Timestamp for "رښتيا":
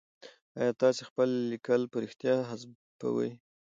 2.03-2.35